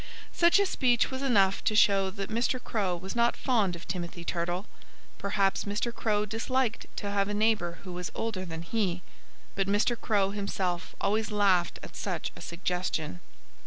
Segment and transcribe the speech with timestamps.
[0.33, 2.59] Such a speech was enough to show that Mr.
[2.59, 4.65] Crow was not fond of Timothy Turtle.
[5.19, 5.93] Perhaps Mr.
[5.93, 9.03] Crow disliked to have a neighbor who was older than he.
[9.53, 9.95] But Mr.
[9.95, 13.19] Crow himself always laughed at such a suggestion.